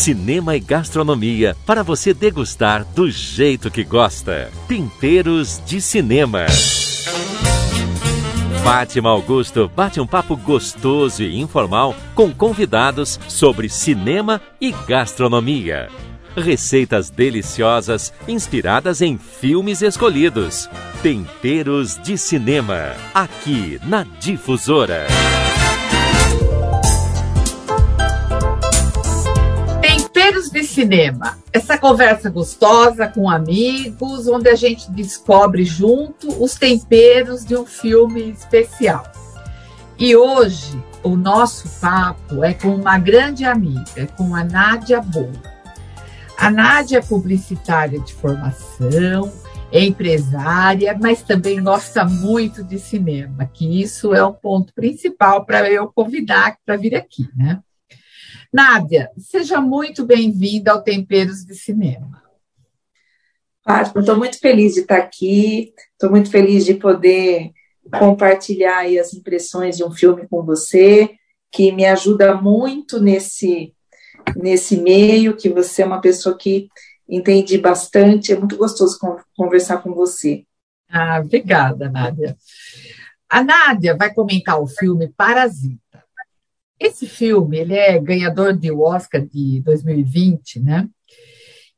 [0.00, 4.50] cinema e gastronomia para você degustar do jeito que gosta.
[4.66, 6.46] Temperos de Cinema.
[8.64, 15.90] Fátima Augusto bate um papo gostoso e informal com convidados sobre cinema e gastronomia.
[16.34, 20.66] Receitas deliciosas inspiradas em filmes escolhidos.
[21.02, 25.06] Temperos de Cinema, aqui na Difusora.
[30.30, 31.38] Temperos de Cinema.
[31.52, 38.30] Essa conversa gostosa com amigos, onde a gente descobre junto os temperos de um filme
[38.30, 39.02] especial.
[39.98, 45.32] E hoje o nosso papo é com uma grande amiga, com a Nádia Boa.
[46.38, 49.32] A Nádia é publicitária de formação,
[49.72, 55.68] é empresária, mas também gosta muito de cinema, que isso é o ponto principal para
[55.68, 57.60] eu convidar para vir aqui, né?
[58.52, 62.22] Nádia, seja muito bem-vinda ao Temperos de Cinema.
[63.62, 67.50] Fátima, estou muito feliz de estar aqui, estou muito feliz de poder
[67.98, 71.10] compartilhar as impressões de um filme com você,
[71.50, 73.74] que me ajuda muito nesse
[74.36, 76.68] nesse meio, que você é uma pessoa que
[77.08, 78.98] entende bastante, é muito gostoso
[79.34, 80.44] conversar com você.
[80.88, 82.36] Ah, obrigada, Nádia.
[83.28, 85.89] A Nádia vai comentar o filme Parasita.
[86.80, 90.88] Esse filme, ele é ganhador de Oscar de 2020, né?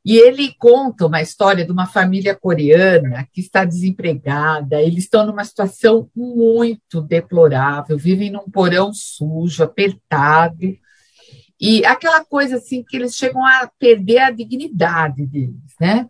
[0.05, 4.81] E ele conta uma história de uma família coreana que está desempregada.
[4.81, 10.77] Eles estão numa situação muito deplorável, vivem num porão sujo, apertado,
[11.59, 16.09] e aquela coisa assim que eles chegam a perder a dignidade deles, né?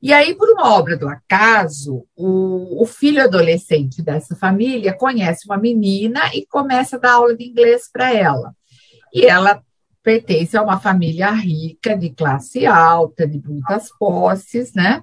[0.00, 5.56] E aí, por uma obra do acaso, o, o, filho adolescente dessa família conhece uma
[5.56, 8.54] menina e começa a dar aula de inglês para ela.
[9.12, 9.62] E ela
[10.02, 15.02] pertence a uma família rica, de classe alta, de muitas posses, né?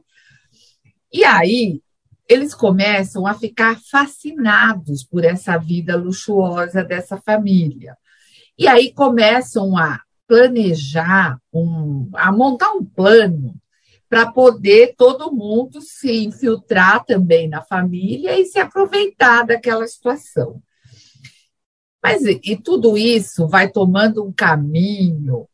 [1.11, 1.81] E aí,
[2.29, 7.97] eles começam a ficar fascinados por essa vida luxuosa dessa família.
[8.57, 13.55] E aí começam a planejar, um, a montar um plano
[14.13, 20.61] para poder todo mundo se infiltrar também na família e se aproveitar daquela situação.
[22.01, 25.47] Mas e tudo isso vai tomando um caminho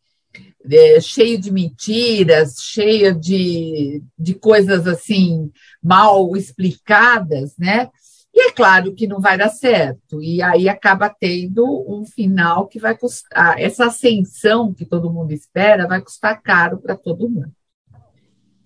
[0.69, 5.49] é, cheio de mentiras, cheio de, de coisas assim
[5.81, 7.89] mal explicadas, né?
[8.33, 10.21] E é claro que não vai dar certo.
[10.21, 13.57] E aí acaba tendo um final que vai custar.
[13.57, 17.53] Essa ascensão que todo mundo espera vai custar caro para todo mundo.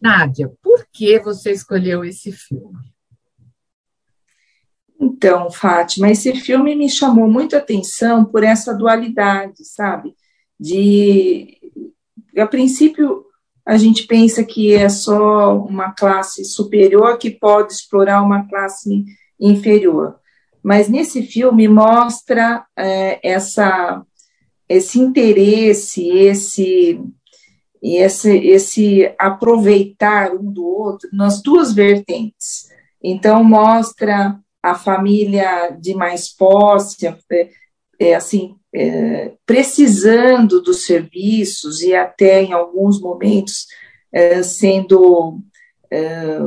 [0.03, 2.77] Nádia, por que você escolheu esse filme?
[4.99, 10.13] Então, Fátima, esse filme me chamou muito atenção por essa dualidade, sabe?
[10.59, 11.57] De,
[12.37, 13.23] a princípio,
[13.65, 19.05] a gente pensa que é só uma classe superior que pode explorar uma classe
[19.39, 20.19] inferior.
[20.61, 24.05] Mas nesse filme mostra é, essa,
[24.67, 27.01] esse interesse, esse,
[27.83, 32.69] esse, esse aproveitar um do outro nas duas vertentes.
[33.03, 37.49] Então, mostra a família de mais posse, é,
[37.99, 43.67] é, assim, é, precisando dos serviços e até em alguns momentos
[44.11, 45.39] é, sendo,
[45.91, 46.39] é,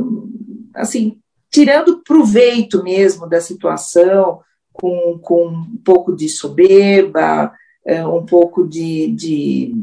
[0.75, 1.19] assim,
[1.51, 4.41] tirando proveito mesmo da situação,
[4.73, 7.53] com, com um pouco de soberba,
[7.85, 9.75] é, um pouco de, de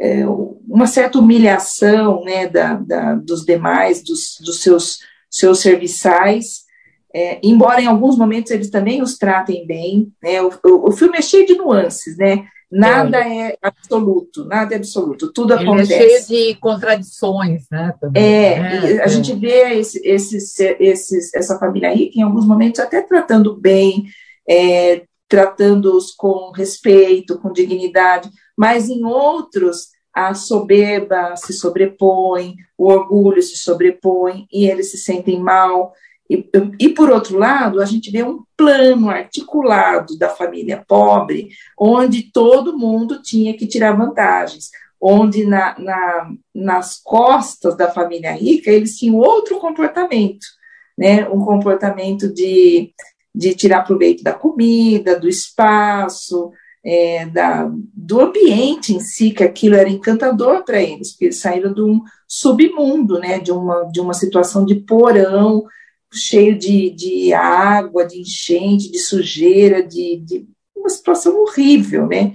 [0.00, 4.98] é, uma certa humilhação né, da, da, dos demais, dos, dos seus,
[5.30, 6.62] seus serviçais,
[7.14, 10.12] é, embora em alguns momentos eles também os tratem bem.
[10.22, 12.46] Né, o, o, o filme é cheio de nuances, né?
[12.72, 15.92] Nada é absoluto, nada é absoluto, tudo Ele acontece.
[15.92, 17.92] É cheio de contradições, né?
[18.00, 18.22] Também.
[18.22, 19.08] É, é a é.
[19.08, 24.06] gente vê esse, esses, esses, essa família rica em alguns momentos até tratando bem,
[24.48, 33.40] é, tratando-os com respeito, com dignidade, mas em outros a soberba se sobrepõe, o orgulho
[33.40, 35.94] se sobrepõe e eles se sentem mal.
[36.28, 36.46] E,
[36.78, 41.48] e, por outro lado, a gente vê um plano articulado da família pobre,
[41.80, 44.68] onde todo mundo tinha que tirar vantagens,
[45.00, 50.44] onde na, na, nas costas da família rica eles tinham outro comportamento,
[50.96, 51.26] né?
[51.30, 52.92] um comportamento de,
[53.34, 56.50] de tirar proveito da comida, do espaço,
[56.84, 61.72] é, da, do ambiente em si, que aquilo era encantador para eles, porque eles saíram
[61.72, 63.38] de um submundo, né?
[63.38, 65.64] de, uma, de uma situação de porão,
[66.12, 70.46] cheio de, de água, de enchente, de sujeira, de, de
[70.76, 72.32] uma situação horrível, né?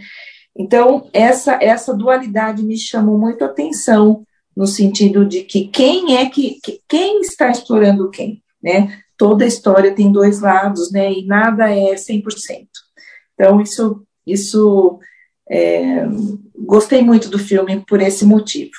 [0.57, 6.27] Então, essa, essa dualidade me chamou muito a atenção, no sentido de que quem é
[6.27, 6.57] que,
[6.89, 8.99] quem está explorando quem, né?
[9.17, 11.11] Toda história tem dois lados, né?
[11.11, 12.67] E nada é 100%.
[13.33, 14.99] Então, isso, isso
[15.49, 16.05] é,
[16.55, 18.71] gostei muito do filme por esse motivo.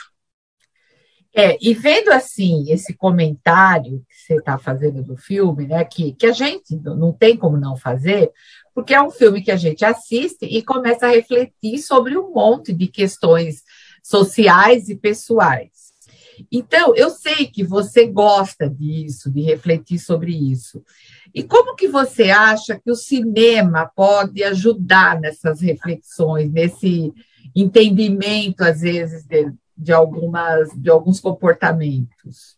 [1.35, 6.27] É, e vendo assim esse comentário que você está fazendo do filme, né, que, que
[6.27, 8.33] a gente não tem como não fazer,
[8.75, 12.73] porque é um filme que a gente assiste e começa a refletir sobre um monte
[12.73, 13.63] de questões
[14.03, 15.88] sociais e pessoais.
[16.51, 20.85] Então, eu sei que você gosta disso, de refletir sobre isso.
[21.35, 27.13] E como que você acha que o cinema pode ajudar nessas reflexões, nesse
[27.55, 32.57] entendimento, às vezes, de, de, algumas, de alguns comportamentos?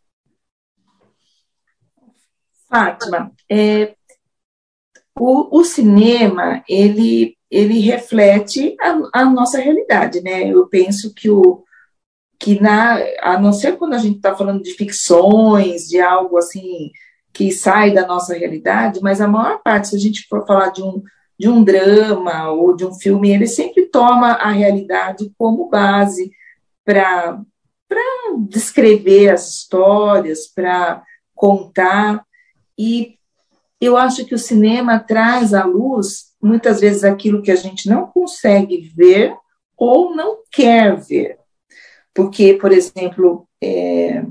[2.68, 3.96] Fátima, é,
[5.18, 10.48] o, o, cinema, ele, ele reflete a, a, nossa realidade, né?
[10.48, 11.64] Eu penso que o
[12.40, 16.90] que na, a não ser quando a gente está falando de ficções, de algo assim
[17.34, 20.82] que sai da nossa realidade, mas a maior parte, se a gente for falar de
[20.82, 21.02] um,
[21.38, 26.32] de um drama ou de um filme, ele sempre toma a realidade como base
[26.84, 27.38] para
[28.48, 31.02] descrever as histórias, para
[31.34, 32.24] contar.
[32.76, 33.16] E
[33.80, 38.06] eu acho que o cinema traz à luz, muitas vezes, aquilo que a gente não
[38.06, 39.36] consegue ver
[39.76, 41.39] ou não quer ver.
[42.14, 44.24] Porque, por exemplo, é,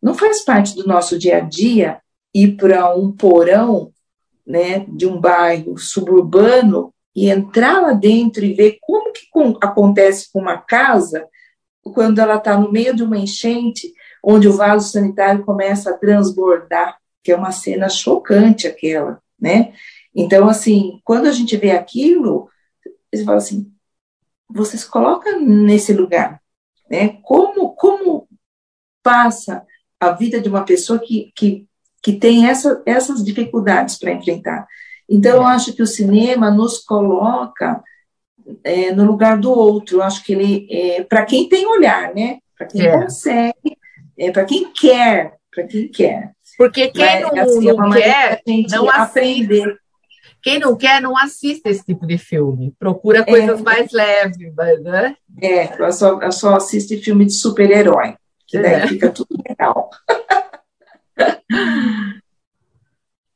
[0.00, 2.00] não faz parte do nosso dia a dia
[2.34, 3.92] ir para um porão
[4.46, 9.28] né, de um bairro suburbano e entrar lá dentro e ver como que
[9.60, 11.26] acontece com uma casa
[11.82, 13.92] quando ela está no meio de uma enchente,
[14.22, 19.72] onde o vaso sanitário começa a transbordar, que é uma cena chocante aquela, né?
[20.14, 22.48] Então, assim, quando a gente vê aquilo,
[23.12, 23.72] você fala assim,
[24.48, 26.40] vocês colocam nesse lugar,
[26.90, 27.18] né?
[27.22, 28.28] Como, como
[29.02, 29.64] passa
[30.00, 31.66] a vida de uma pessoa que, que,
[32.02, 34.66] que tem essa, essas dificuldades para enfrentar?
[35.08, 37.82] Então, eu acho que o cinema nos coloca
[38.62, 39.98] é, no lugar do outro.
[39.98, 42.38] Eu acho que ele, é, para quem tem olhar, né?
[42.56, 42.92] Para quem é.
[42.92, 43.78] consegue,
[44.18, 46.32] é, para quem quer, para quem quer.
[46.56, 49.78] Porque quem não, assim, não quer, não aprender.
[50.48, 50.50] Assiste.
[50.50, 52.74] Quem não quer, não assiste esse tipo de filme.
[52.78, 53.62] Procura coisas é.
[53.62, 55.16] mais leves, né?
[55.40, 58.14] É, eu só, só assisto filme de super-herói,
[58.46, 58.86] que daí é.
[58.86, 59.90] fica tudo legal.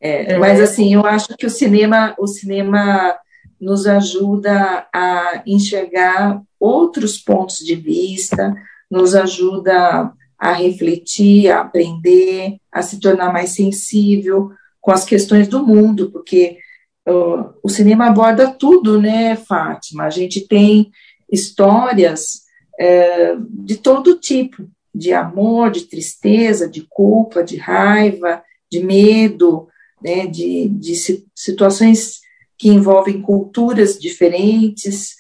[0.05, 3.17] É, é, mas assim, eu acho que o cinema, o cinema
[3.61, 8.53] nos ajuda a enxergar outros pontos de vista,
[8.91, 14.51] nos ajuda a refletir, a aprender, a se tornar mais sensível
[14.81, 16.59] com as questões do mundo, porque
[17.07, 20.05] o cinema aborda tudo, né, Fátima?
[20.05, 20.91] A gente tem
[21.31, 22.43] histórias
[22.81, 29.69] uh, de todo tipo, de amor, de tristeza, de culpa, de raiva, de medo,
[30.03, 30.95] né, de, de
[31.35, 32.21] situações
[32.59, 35.17] que envolvem culturas diferentes,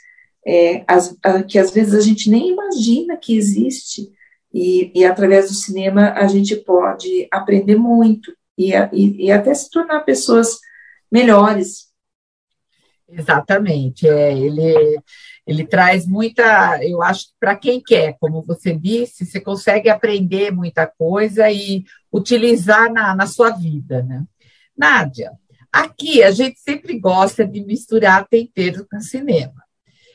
[0.46, 4.10] é, as, a, que às vezes a gente nem imagina que existe,
[4.52, 9.70] e, e através do cinema a gente pode aprender muito e, e, e até se
[9.70, 10.58] tornar pessoas
[11.12, 11.92] melhores.
[13.06, 14.98] Exatamente, é, ele,
[15.46, 20.50] ele traz muita, eu acho que para quem quer, como você disse, você consegue aprender
[20.50, 24.24] muita coisa e utilizar na, na sua vida, né?
[24.74, 25.30] Nádia,
[25.70, 29.62] aqui a gente sempre gosta de misturar tempero com cinema.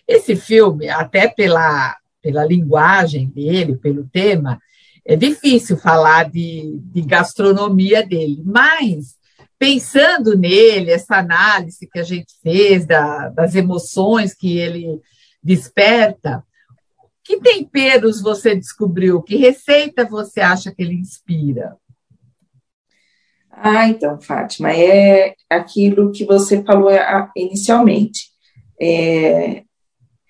[0.08, 4.60] Esse filme, até pela, pela linguagem dele, pelo tema,
[5.06, 9.17] é difícil falar de, de gastronomia dele, mas
[9.60, 15.02] pensando nele, essa análise que a gente fez da, das emoções que ele
[15.42, 16.44] desperta,
[17.24, 19.22] que temperos você descobriu?
[19.22, 21.76] Que receita você acha que ele inspira?
[23.52, 26.92] Ah, então, Fátima, é aquilo que você falou
[27.36, 28.30] inicialmente.
[28.80, 29.64] É,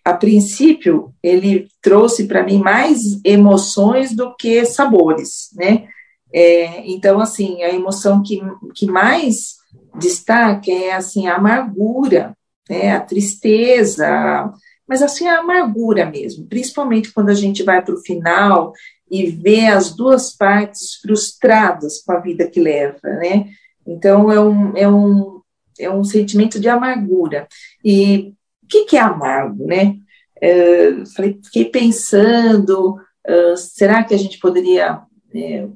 [0.04, 5.90] a princípio, ele trouxe para mim mais emoções do que sabores, né?
[6.34, 8.42] É, então, assim, a emoção que,
[8.76, 9.56] que mais
[9.98, 12.36] destaca é, assim, a amargura,
[12.70, 12.92] né?
[12.92, 14.52] A tristeza,
[14.88, 18.72] mas, assim, a amargura mesmo, principalmente quando a gente vai para o final
[19.12, 23.48] e vê as duas partes frustradas com a vida que leva, né?
[23.86, 25.42] Então, é um, é um,
[25.80, 27.48] é um sentimento de amargura.
[27.84, 29.96] E o que, que é amargo, né?
[30.42, 35.02] É, falei, fiquei pensando, uh, será que a gente poderia...
[35.34, 35.68] É,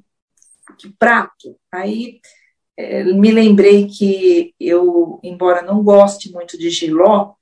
[0.82, 1.56] que prato?
[1.72, 2.20] Aí
[2.78, 7.34] é, me lembrei que eu, embora não goste muito de giló,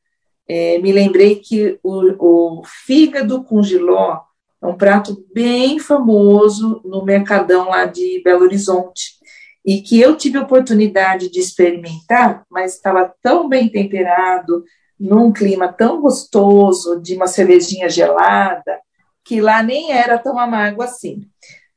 [0.48, 4.19] é, me lembrei que o, o fígado com giló
[4.62, 9.19] é um prato bem famoso no mercadão lá de Belo Horizonte
[9.65, 14.63] e que eu tive a oportunidade de experimentar, mas estava tão bem temperado,
[15.00, 18.79] num clima tão gostoso, de uma cervejinha gelada,
[19.24, 21.22] que lá nem era tão amargo assim.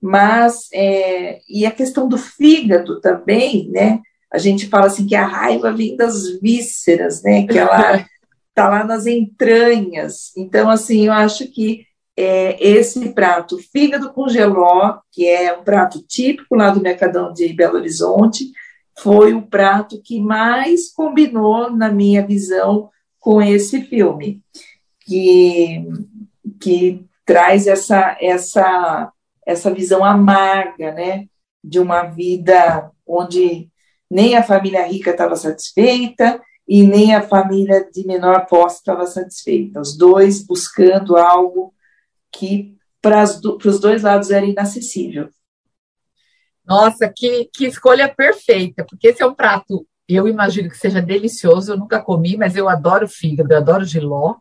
[0.02, 4.00] Mas, é, e a questão do fígado também, né?
[4.32, 7.47] A gente fala assim que a raiva vem das vísceras, né?
[7.47, 8.04] Que ela
[8.49, 10.32] está lá nas entranhas.
[10.37, 16.02] Então, assim, eu acho que é, esse prato, fígado com geló, que é um prato
[16.06, 18.50] típico lá do Mercadão de Belo Horizonte,
[18.99, 24.42] foi o prato que mais combinou, na minha visão, com esse filme,
[25.00, 25.87] que,
[26.61, 29.12] que traz essa, essa,
[29.46, 31.26] essa visão amarga, né,
[31.62, 33.70] de uma vida onde
[34.11, 39.80] nem a família rica estava satisfeita e nem a família de menor posse estava satisfeita.
[39.80, 41.75] Os dois buscando algo
[42.30, 45.28] que para os dois lados era inacessível.
[46.64, 51.72] Nossa, que, que escolha perfeita, porque esse é um prato, eu imagino que seja delicioso,
[51.72, 54.37] eu nunca comi, mas eu adoro fígado, eu adoro giló.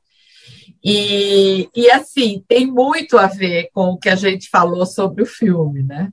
[0.83, 5.27] E, e assim, tem muito a ver com o que a gente falou sobre o
[5.27, 6.09] filme, né?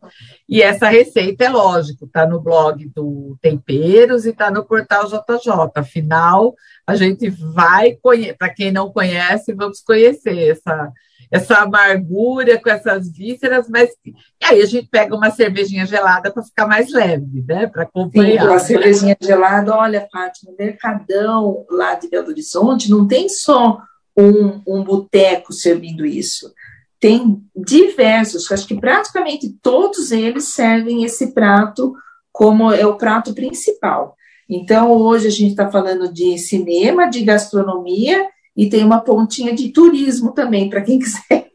[0.47, 5.71] E essa receita, é lógico, está no blog do Temperos e está no portal JJ.
[5.75, 6.55] Afinal,
[6.87, 10.93] a gente vai conhecer, para quem não conhece, vamos conhecer essa,
[11.31, 16.43] essa amargura com essas vísceras, mas e aí a gente pega uma cervejinha gelada para
[16.43, 17.67] ficar mais leve, né?
[17.67, 18.43] Para acompanhar.
[18.43, 23.79] Sim, uma cervejinha gelada, olha, Fátima, Mercadão lá de Belo Horizonte não tem só
[24.19, 26.53] um, um boteco servindo isso.
[26.99, 31.95] Tem diversos, acho que praticamente todos eles servem esse prato
[32.33, 34.17] como é o prato principal.
[34.49, 39.69] Então, hoje a gente está falando de cinema, de gastronomia e tem uma pontinha de
[39.69, 41.51] turismo também, para quem quiser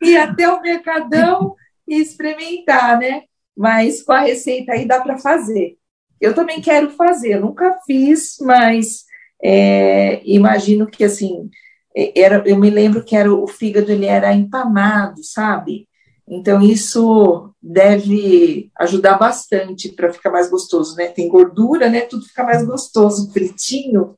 [0.00, 1.56] ir até o Mercadão
[1.88, 3.22] e experimentar, né?
[3.56, 5.76] Mas com a receita aí dá para fazer.
[6.20, 9.07] Eu também quero fazer, nunca fiz, mas
[9.42, 11.50] é, imagino que assim,
[12.16, 15.88] era, eu me lembro que era o fígado ele era empamado, sabe?
[16.26, 21.08] Então isso deve ajudar bastante para ficar mais gostoso, né?
[21.08, 22.02] Tem gordura, né?
[22.02, 24.14] Tudo fica mais gostoso, fritinho.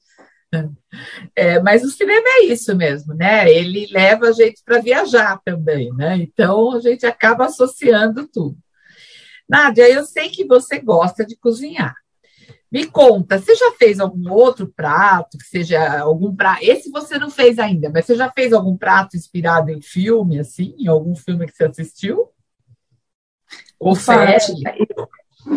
[1.36, 3.48] É, mas o cinema é isso mesmo, né?
[3.48, 6.16] Ele leva a gente para viajar também, né?
[6.16, 8.58] Então a gente acaba associando tudo.
[9.48, 11.94] Nádia, eu sei que você gosta de cozinhar.
[12.70, 16.62] Me conta, você já fez algum outro prato, que seja algum prato?
[16.62, 20.74] Esse você não fez ainda, mas você já fez algum prato inspirado em filme, assim,
[20.78, 22.28] em algum filme que você assistiu?
[23.78, 24.62] Ou série?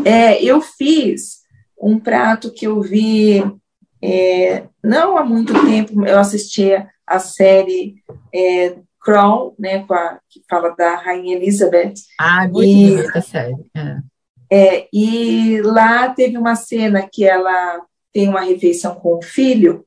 [0.05, 1.43] É, eu fiz
[1.79, 3.43] um prato que eu vi
[4.01, 8.03] é, não há muito tempo eu assistia a série
[8.33, 11.93] é, Crown, né, a, que fala da Rainha Elizabeth.
[12.19, 13.55] Ah, muito e, bonita a série.
[13.75, 13.97] É.
[14.51, 17.81] É, e lá teve uma cena que ela
[18.11, 19.85] tem uma refeição com o filho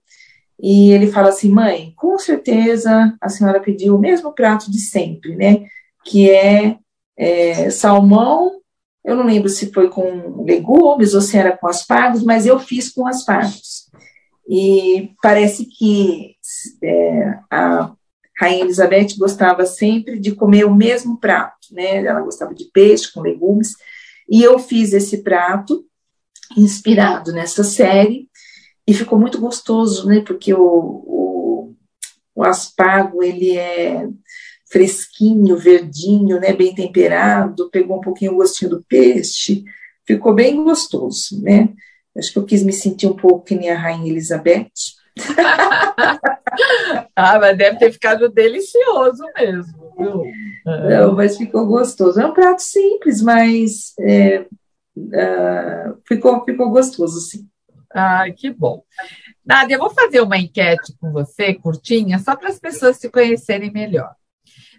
[0.61, 5.37] e ele fala assim, mãe, com certeza a senhora pediu o mesmo prato de sempre,
[5.37, 5.67] né?
[6.05, 6.79] Que é,
[7.17, 8.61] é salmão,
[9.05, 12.91] eu não lembro se foi com legumes ou se era com aspargos, mas eu fiz
[12.91, 13.87] com aspargos.
[14.49, 16.35] E parece que
[16.83, 17.93] é, a
[18.41, 22.05] Rainha Elizabeth gostava sempre de comer o mesmo prato, né?
[22.05, 23.75] Ela gostava de peixe com legumes.
[24.28, 25.85] E eu fiz esse prato
[26.56, 28.28] inspirado nessa série
[28.87, 30.21] e ficou muito gostoso, né?
[30.21, 31.75] Porque o, o,
[32.35, 34.09] o aspargo ele é
[34.71, 36.52] fresquinho, verdinho, né?
[36.52, 39.64] Bem temperado, pegou um pouquinho o gostinho do peixe,
[40.06, 41.73] ficou bem gostoso, né?
[42.16, 44.96] Acho que eu quis me sentir um pouco que nem a Rainha Elizabeth.
[47.16, 49.92] ah, mas deve ter ficado delicioso mesmo.
[49.99, 50.25] Viu?
[50.64, 52.20] Não, mas ficou gostoso.
[52.20, 54.46] É um prato simples, mas é,
[54.96, 57.49] uh, ficou, ficou gostoso, sim.
[57.94, 58.82] Ai, que bom.
[59.44, 63.73] Nádia, eu vou fazer uma enquete com você, curtinha, só para as pessoas se conhecerem
[63.73, 64.14] melhor.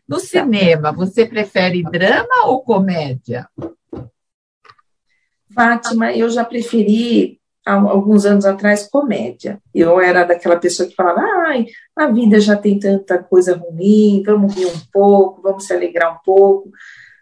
[0.07, 3.47] No cinema, você prefere drama ou comédia?
[5.53, 7.36] Fátima, eu já preferi,
[7.67, 9.61] há alguns anos atrás, comédia.
[9.75, 14.55] Eu era daquela pessoa que falava, ai, a vida já tem tanta coisa ruim, vamos
[14.55, 16.71] rir um pouco, vamos se alegrar um pouco.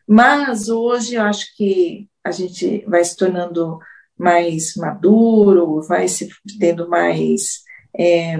[0.07, 3.79] Mas hoje eu acho que a gente vai se tornando
[4.17, 7.61] mais maduro, vai se tendo mais
[7.97, 8.37] é,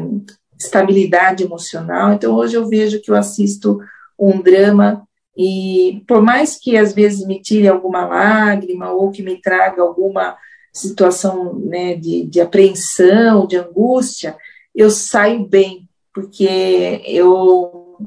[0.60, 2.14] estabilidade emocional.
[2.14, 3.80] Então, hoje eu vejo que eu assisto
[4.18, 9.42] um drama e por mais que às vezes me tire alguma lágrima ou que me
[9.42, 10.38] traga alguma
[10.76, 14.36] situação né, de, de apreensão, de angústia,
[14.76, 17.98] eu saio bem, porque eu,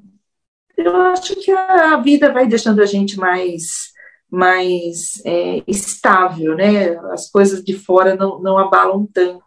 [0.76, 3.96] eu acho que a vida vai deixando a gente mais
[4.30, 6.98] mais é, estável, né?
[7.12, 9.42] As coisas de fora não, não abalam tanto.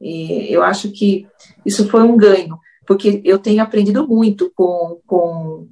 [0.00, 1.26] E eu acho que
[1.66, 5.68] isso foi um ganho, porque eu tenho aprendido muito com, com,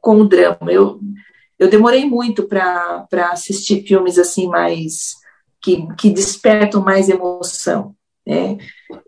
[0.00, 0.72] com o drama.
[0.72, 0.98] Eu,
[1.58, 5.19] eu demorei muito para assistir filmes assim mais
[5.62, 7.94] que, que despertam mais emoção.
[8.26, 8.58] Né?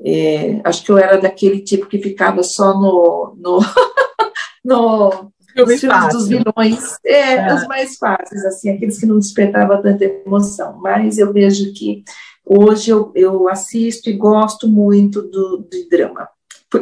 [0.05, 3.61] É, acho que eu era daquele tipo que ficava só no, no,
[4.65, 9.83] no filme filmes dos vilões, é, é, os mais fáceis, assim, aqueles que não despertavam
[9.83, 10.79] tanta emoção.
[10.81, 12.03] Mas eu vejo que
[12.45, 16.29] hoje eu, eu assisto e gosto muito do, do drama.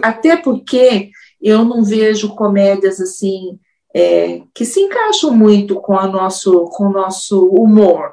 [0.02, 1.10] Até porque
[1.40, 3.58] eu não vejo comédias assim
[3.94, 8.12] é, que se encaixam muito com, a nosso, com o nosso humor.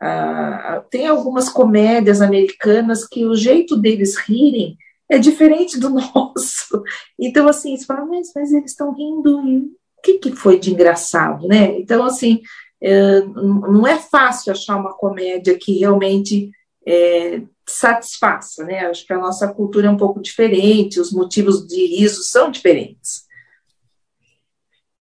[0.00, 4.76] Ah, tem algumas comédias americanas que o jeito deles rirem
[5.08, 6.82] é diferente do nosso.
[7.18, 9.70] Então, assim, você fala, mas, mas eles estão rindo e
[10.06, 11.78] que, que foi de engraçado, né?
[11.78, 12.40] Então, assim,
[12.80, 16.50] é, não é fácil achar uma comédia que realmente
[16.86, 18.86] é, satisfaça, né?
[18.86, 23.26] Acho que a nossa cultura é um pouco diferente, os motivos de riso são diferentes.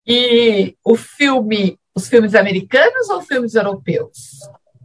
[0.06, 4.40] E o filme, os filmes americanos ou filmes europeus?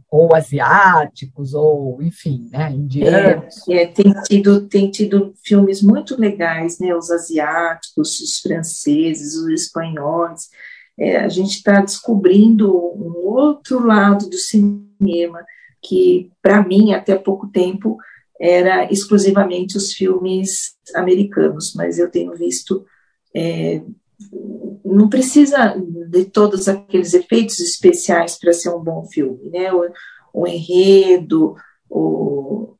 [0.09, 3.67] Ou asiáticos, ou enfim, né, indianos.
[3.67, 9.49] É, é, tem, tido, tem tido filmes muito legais, né, os asiáticos, os franceses, os
[9.49, 10.47] espanhóis.
[10.97, 15.43] É, a gente está descobrindo um outro lado do cinema
[15.81, 17.97] que, para mim, até pouco tempo,
[18.39, 22.85] era exclusivamente os filmes americanos, mas eu tenho visto.
[24.83, 25.75] Não precisa
[26.09, 29.71] de todos aqueles efeitos especiais para ser um bom filme, né?
[29.73, 29.91] O,
[30.33, 31.55] o enredo,
[31.89, 32.75] o,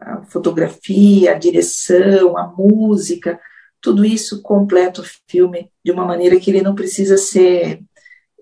[0.00, 3.38] a fotografia, a direção, a música,
[3.80, 7.82] tudo isso completa o filme de uma maneira que ele não precisa ser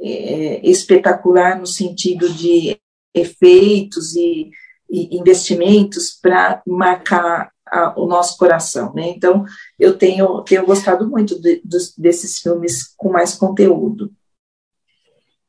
[0.01, 2.79] é, espetacular no sentido de
[3.14, 4.51] efeitos e,
[4.90, 9.08] e investimentos para marcar a, o nosso coração, né?
[9.08, 9.46] Então,
[9.78, 14.12] eu tenho, tenho gostado muito de, de, desses filmes com mais conteúdo.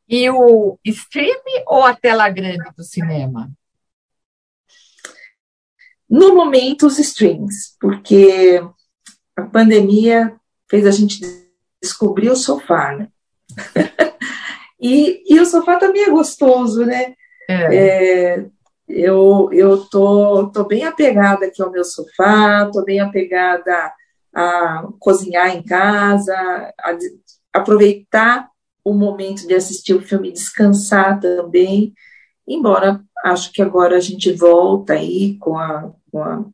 [0.07, 3.51] E o stream ou a tela grande do cinema?
[6.09, 8.61] No momento, os streams, porque
[9.35, 10.35] a pandemia
[10.69, 11.21] fez a gente
[11.81, 13.09] descobrir o sofá, né?
[14.79, 17.15] e, e o sofá também é gostoso, né?
[17.49, 17.75] É.
[17.75, 18.45] É,
[18.93, 23.91] eu eu tô, tô bem apegada aqui ao meu sofá, tô bem apegada
[24.33, 26.33] a cozinhar em casa,
[26.79, 26.97] a
[27.53, 28.49] aproveitar
[28.83, 31.93] o momento de assistir o filme descansar também,
[32.47, 36.45] embora acho que agora a gente volta aí com, a, com a,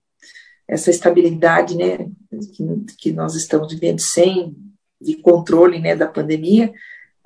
[0.67, 2.09] essa estabilidade, né,
[2.53, 4.55] que, que nós estamos vivendo sem
[5.01, 6.71] de controle, né, da pandemia,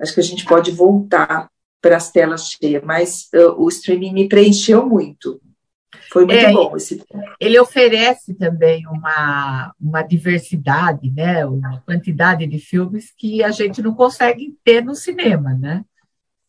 [0.00, 1.50] acho que a gente pode voltar
[1.84, 5.38] para as telas cheias, mas uh, o streaming me preencheu muito.
[6.10, 7.04] Foi muito é, bom esse
[7.38, 11.44] Ele oferece também uma, uma diversidade, né?
[11.44, 15.84] uma quantidade de filmes que a gente não consegue ter no cinema, né?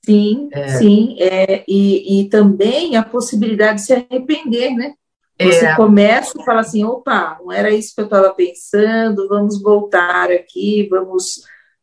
[0.05, 0.67] Sim, é.
[0.69, 1.17] sim.
[1.19, 4.93] É, e, e também a possibilidade de se arrepender, né?
[5.37, 5.75] Você é.
[5.75, 10.87] começa e fala assim, opa, não era isso que eu estava pensando, vamos voltar aqui,
[10.89, 11.41] vamos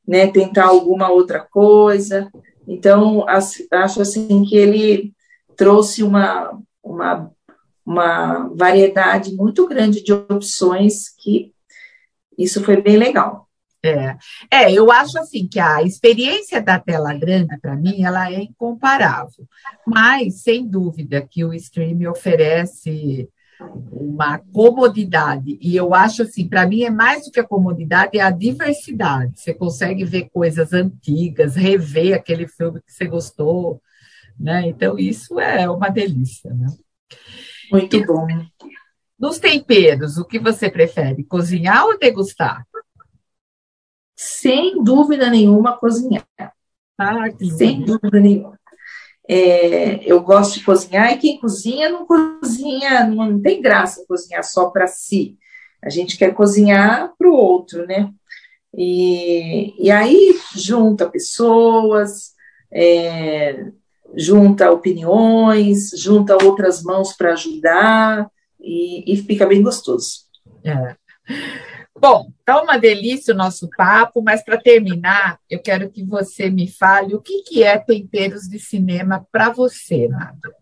[0.09, 2.31] né, tentar alguma outra coisa.
[2.66, 5.12] Então, acho assim que ele
[5.57, 7.31] trouxe uma, uma,
[7.85, 11.53] uma variedade muito grande de opções que
[12.38, 13.48] isso foi bem legal.
[13.85, 14.16] É,
[14.48, 19.44] é, eu acho assim que a experiência da tela grande, para mim, ela é incomparável.
[19.85, 23.29] Mas, sem dúvida, que o streaming oferece
[23.90, 25.59] uma comodidade.
[25.61, 29.40] E eu acho assim, para mim é mais do que a comodidade, é a diversidade.
[29.40, 33.81] Você consegue ver coisas antigas, rever aquele filme que você gostou,
[34.38, 34.68] né?
[34.68, 36.66] Então isso é uma delícia, né?
[37.70, 38.27] Muito e, bom.
[39.18, 42.66] Nos temperos, o que você prefere, cozinhar ou degustar?
[44.16, 46.27] Sem dúvida nenhuma, cozinhar.
[46.98, 48.59] Ah, Sem dúvida nenhuma.
[49.35, 54.68] É, eu gosto de cozinhar e quem cozinha não cozinha, não tem graça cozinhar só
[54.68, 55.38] para si.
[55.83, 58.11] A gente quer cozinhar para o outro, né?
[58.77, 62.33] E, e aí junta pessoas,
[62.71, 63.68] é,
[64.14, 70.27] junta opiniões, junta outras mãos para ajudar e, e, fica bem gostoso.
[70.62, 70.95] É.
[72.03, 76.69] Bom, tá uma delícia o nosso papo, mas para terminar, eu quero que você me
[76.69, 80.53] fale o que, que é temperos de cinema para você, Nada.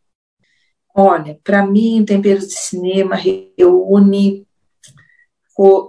[0.95, 4.47] Olha, para mim, temperos de cinema reúne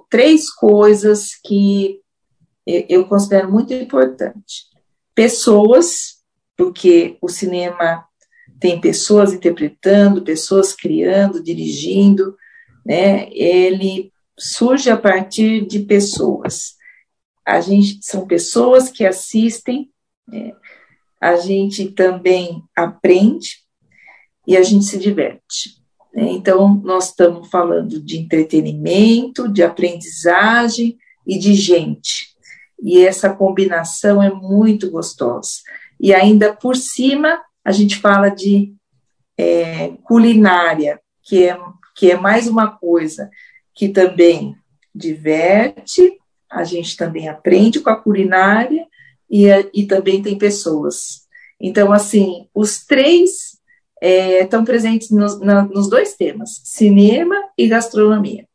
[0.10, 2.00] três coisas que
[2.66, 4.68] eu considero muito importante.
[5.14, 6.24] Pessoas,
[6.56, 8.06] porque o cinema
[8.58, 12.38] tem pessoas interpretando, pessoas criando, dirigindo,
[12.86, 13.28] né?
[13.34, 14.11] Ele
[14.42, 16.76] surge a partir de pessoas.
[17.46, 19.92] A gente são pessoas que assistem,
[20.28, 20.54] né?
[21.20, 23.60] a gente também aprende
[24.48, 25.78] e a gente se diverte.
[26.14, 26.32] Né?
[26.32, 32.36] Então, nós estamos falando de entretenimento, de aprendizagem e de gente.
[32.82, 35.52] E essa combinação é muito gostosa.
[36.00, 38.74] E ainda por cima, a gente fala de
[39.38, 41.60] é, culinária, que é,
[41.96, 43.30] que é mais uma coisa
[43.74, 44.56] que também
[44.94, 46.18] diverte,
[46.50, 48.86] a gente também aprende com a culinária
[49.30, 51.22] e, e também tem pessoas.
[51.60, 53.58] Então, assim, os três
[54.02, 58.46] é, estão presentes nos, na, nos dois temas, cinema e gastronomia.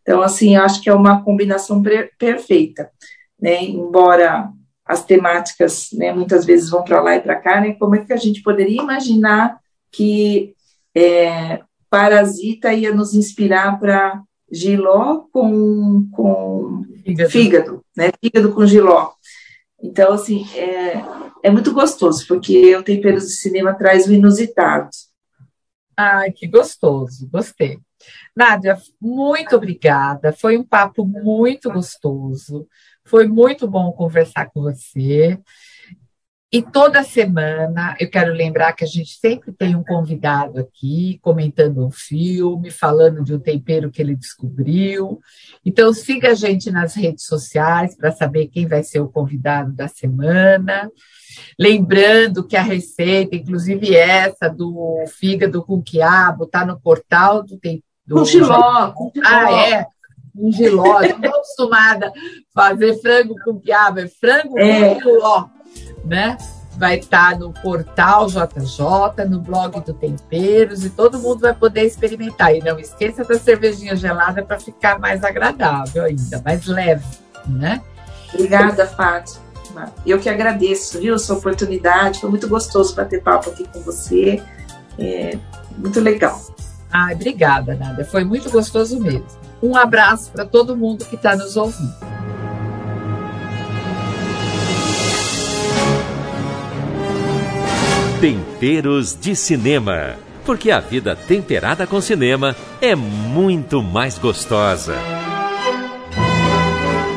[0.00, 1.82] Então, assim, acho que é uma combinação
[2.16, 2.90] perfeita,
[3.38, 3.64] né?
[3.64, 4.48] Embora
[4.84, 7.74] as temáticas, né, muitas vezes vão para lá e para cá, né?
[7.74, 9.58] Como é que a gente poderia imaginar
[9.90, 10.54] que
[10.94, 17.30] é, Parasita ia nos inspirar para Giló com, com fígado.
[17.30, 18.10] fígado, né?
[18.22, 19.10] Fígado com Giló.
[19.82, 21.02] Então, assim, é,
[21.42, 24.88] é muito gostoso, porque o Temperos de Cinema traz o inusitado.
[25.96, 27.78] Ai, que gostoso, gostei.
[28.34, 30.32] Nádia, muito obrigada.
[30.32, 32.66] Foi um papo muito gostoso.
[33.04, 35.38] Foi muito bom conversar com você.
[36.56, 41.86] E toda semana eu quero lembrar que a gente sempre tem um convidado aqui comentando
[41.86, 45.20] um filme, falando de um tempero que ele descobriu.
[45.62, 49.86] Então siga a gente nas redes sociais para saber quem vai ser o convidado da
[49.86, 50.90] semana.
[51.60, 57.60] Lembrando que a receita, inclusive essa do fígado com quiabo, está no portal do,
[58.06, 59.28] do com giló, com giló.
[59.28, 59.86] Ah, é
[60.34, 61.02] um giló.
[61.02, 62.12] Estou acostumada a
[62.54, 64.94] fazer frango com quiabo, é frango é.
[64.94, 65.55] com giló
[66.06, 66.36] né?
[66.76, 71.84] Vai estar tá no portal JJ, no blog do Temperos, e todo mundo vai poder
[71.84, 72.54] experimentar.
[72.54, 77.04] E não esqueça da cervejinha gelada para ficar mais agradável ainda, mais leve,
[77.46, 77.82] né?
[78.32, 79.46] Obrigada, Fátima.
[80.04, 82.20] Eu que agradeço, viu, sua oportunidade.
[82.20, 84.42] Foi muito gostoso bater papo aqui com você.
[84.98, 85.38] É
[85.76, 86.40] muito legal.
[86.90, 88.04] Ah, obrigada, Nada.
[88.04, 89.26] Foi muito gostoso mesmo.
[89.62, 92.15] Um abraço para todo mundo que está nos ouvindo.
[98.20, 100.14] Temperos de Cinema.
[100.46, 104.94] Porque a vida temperada com cinema é muito mais gostosa.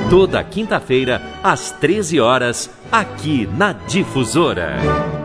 [0.09, 5.18] Toda quinta-feira, às 13 horas, aqui na Difusora.